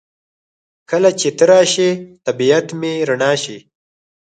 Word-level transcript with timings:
کله 0.89 1.09
چې 1.19 1.27
ته 1.37 1.43
راشې 1.49 1.89
طبیعت 2.25 2.67
مې 2.79 2.93
رڼا 3.09 3.31
شي. 3.43 3.57